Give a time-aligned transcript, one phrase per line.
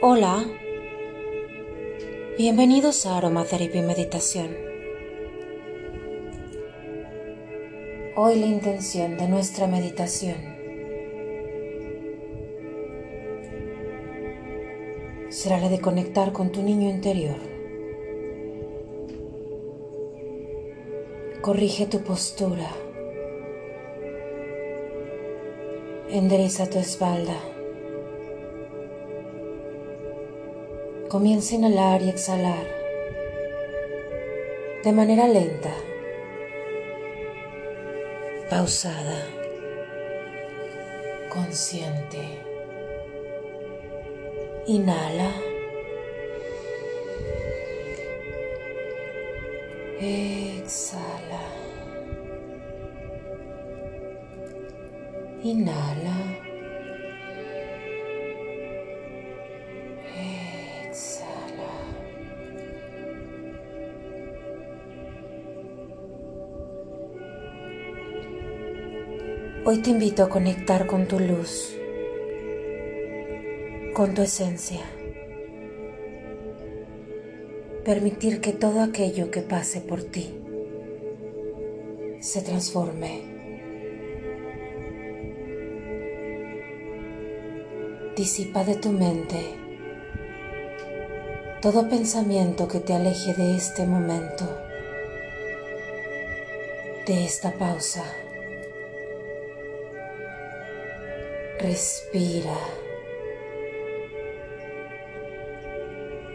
[0.00, 0.46] Hola,
[2.38, 4.56] bienvenidos a Aromatherapy Meditación.
[8.14, 10.36] Hoy la intención de nuestra meditación
[15.30, 17.38] será la de conectar con tu niño interior.
[21.40, 22.70] Corrige tu postura.
[26.08, 27.57] Endereza tu espalda.
[31.08, 32.66] Comienza a inhalar y exhalar
[34.84, 35.72] de manera lenta,
[38.50, 39.26] pausada,
[41.30, 42.44] consciente.
[44.66, 45.32] Inhala.
[49.98, 51.42] Exhala.
[55.42, 56.27] Inhala.
[69.70, 71.76] Hoy te invito a conectar con tu luz,
[73.92, 74.80] con tu esencia.
[77.84, 80.40] Permitir que todo aquello que pase por ti
[82.20, 83.20] se transforme.
[88.16, 89.36] Disipa de tu mente
[91.60, 94.46] todo pensamiento que te aleje de este momento,
[97.06, 98.04] de esta pausa.
[101.60, 102.56] Respira.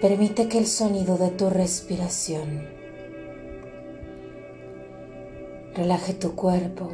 [0.00, 2.68] Permite que el sonido de tu respiración
[5.76, 6.90] relaje tu cuerpo,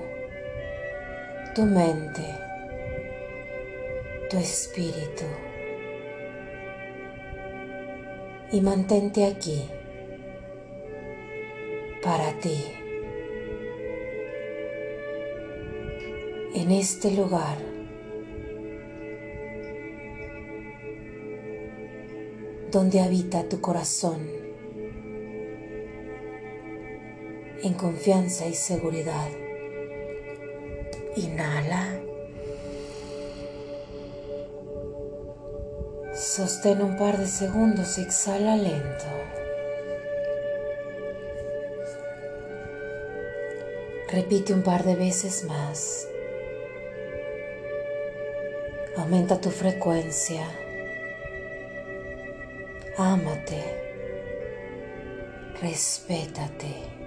[1.54, 2.20] tu mente,
[4.28, 5.24] tu espíritu.
[8.52, 9.70] Y mantente aquí
[12.02, 12.62] para ti,
[16.54, 17.67] en este lugar
[22.70, 24.28] donde habita tu corazón,
[27.62, 29.28] en confianza y seguridad.
[31.16, 32.00] Inhala.
[36.14, 39.06] Sostén un par de segundos y exhala lento.
[44.10, 46.08] Repite un par de veces más.
[48.96, 50.46] Aumenta tu frecuencia.
[53.00, 53.62] Ámate.
[55.60, 56.97] Respétate.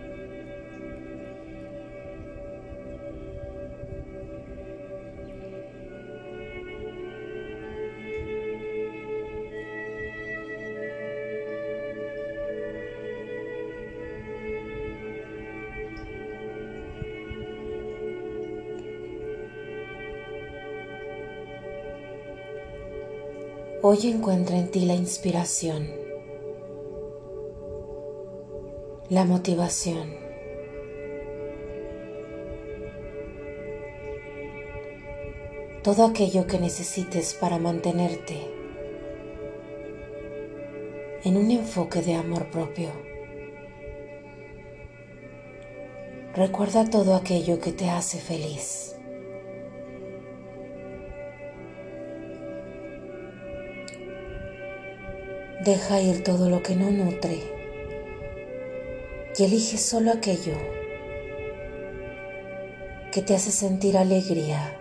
[23.84, 25.90] Hoy encuentra en ti la inspiración,
[29.10, 30.14] la motivación,
[35.82, 38.38] todo aquello que necesites para mantenerte
[41.24, 42.90] en un enfoque de amor propio.
[46.36, 48.96] Recuerda todo aquello que te hace feliz.
[55.64, 57.38] Deja ir todo lo que no nutre
[59.38, 60.58] y elige solo aquello
[63.12, 64.80] que te hace sentir alegría,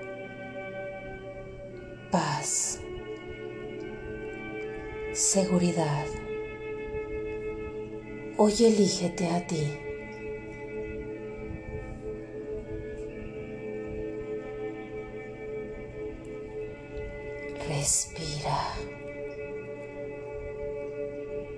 [2.11, 2.81] paz,
[5.13, 6.07] seguridad.
[8.39, 9.77] Hoy elígete a ti.
[17.69, 19.00] Respira.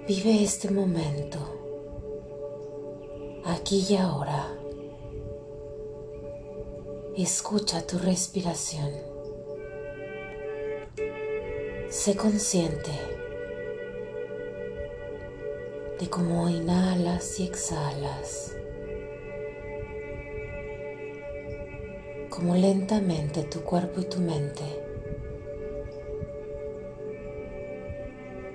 [0.04, 1.38] Vive este momento,
[3.44, 4.48] aquí y ahora.
[7.16, 8.90] Escucha tu respiración.
[11.88, 12.90] Sé consciente
[16.00, 18.56] de cómo inhalas y exhalas,
[22.28, 24.64] cómo lentamente tu cuerpo y tu mente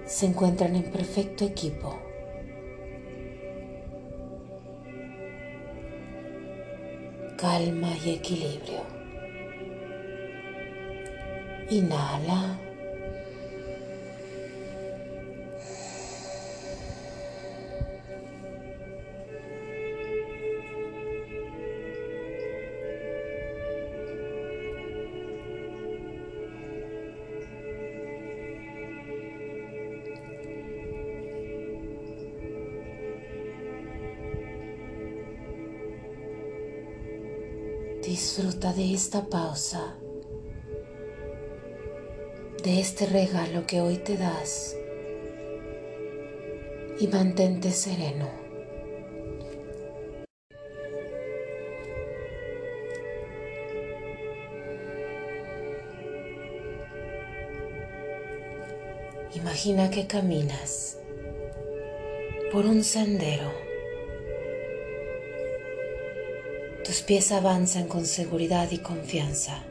[0.07, 2.00] se encuentran en perfecto equipo.
[7.38, 8.81] Calma y equilibrio.
[11.69, 12.67] Inhala.
[38.19, 39.96] Disfruta de esta pausa,
[42.64, 44.75] de este regalo que hoy te das
[47.00, 48.28] y mantente sereno.
[59.36, 60.98] Imagina que caminas
[62.52, 63.67] por un sendero
[66.88, 69.62] Tus pies avanzan con seguridad y confianza.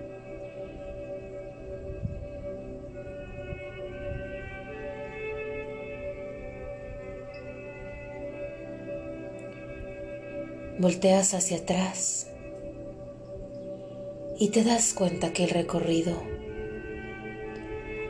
[10.79, 12.31] Volteas hacia atrás
[14.39, 16.23] y te das cuenta que el recorrido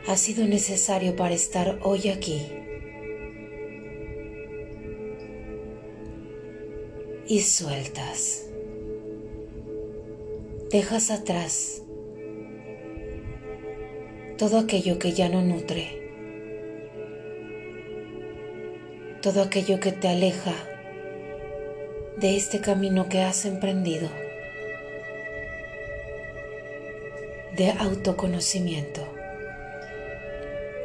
[0.05, 2.45] ha sido necesario para estar hoy aquí.
[7.25, 8.46] Y sueltas.
[10.69, 11.81] Dejas atrás
[14.37, 16.11] todo aquello que ya no nutre,
[19.21, 20.53] todo aquello que te aleja
[22.17, 24.09] de este camino que has emprendido
[27.55, 29.07] de autoconocimiento.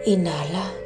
[0.06, 0.81] Inhala.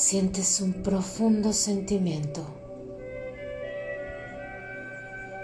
[0.00, 2.42] Sientes un profundo sentimiento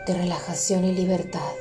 [0.07, 1.53] de relajación y libertad.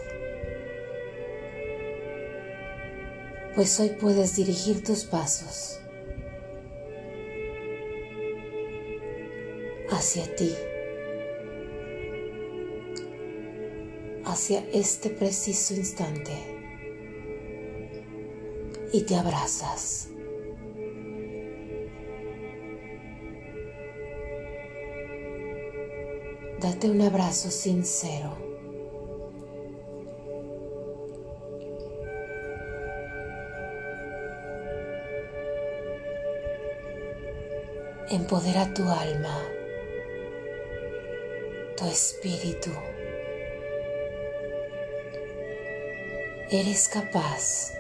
[3.54, 5.82] Pues hoy puedes dirigir tus pasos
[9.92, 10.56] hacia ti,
[14.24, 16.32] hacia este preciso instante
[18.94, 20.15] y te abrazas.
[26.66, 28.36] Date un abrazo sincero.
[38.10, 39.44] Empodera tu alma,
[41.78, 42.72] tu espíritu.
[46.50, 47.75] Eres capaz.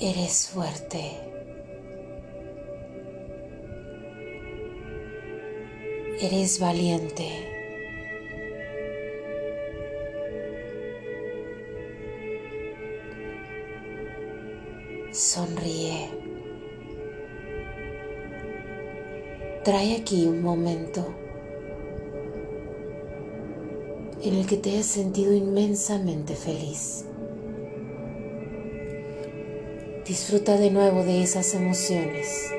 [0.00, 1.25] Eres fuerte.
[6.18, 7.28] Eres valiente.
[15.12, 16.08] Sonríe.
[19.62, 21.06] Trae aquí un momento
[24.22, 27.04] en el que te has sentido inmensamente feliz.
[30.06, 32.50] Disfruta de nuevo de esas emociones.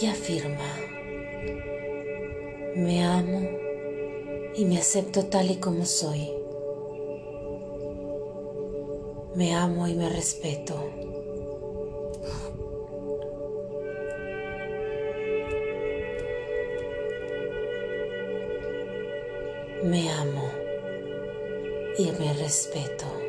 [0.00, 0.76] Y afirma,
[2.76, 3.48] me amo
[4.54, 6.30] y me acepto tal y como soy.
[9.34, 10.74] Me amo y me respeto.
[19.84, 20.50] Me amo
[21.98, 23.27] y me respeto.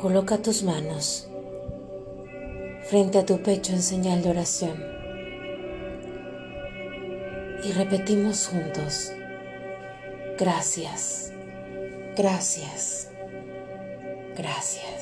[0.00, 1.28] Coloca tus manos
[2.88, 4.82] frente a tu pecho en señal de oración
[7.62, 9.12] y repetimos juntos,
[10.38, 11.32] gracias,
[12.16, 13.08] gracias,
[14.34, 14.99] gracias.